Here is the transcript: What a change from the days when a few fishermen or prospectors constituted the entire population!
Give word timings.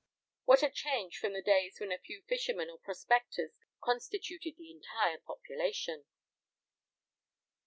What 0.45 0.63
a 0.63 0.71
change 0.71 1.19
from 1.19 1.33
the 1.33 1.43
days 1.43 1.79
when 1.79 1.91
a 1.91 1.99
few 1.99 2.23
fishermen 2.27 2.71
or 2.71 2.79
prospectors 2.79 3.51
constituted 3.83 4.55
the 4.57 4.71
entire 4.71 5.19
population! 5.19 6.05